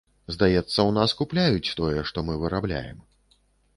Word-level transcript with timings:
Здаецца, 0.35 0.77
у 0.83 0.93
нас 0.95 1.13
купляюць 1.21 1.73
тое, 1.81 1.99
што 2.11 2.25
мы 2.31 2.39
вырабляем. 2.45 2.97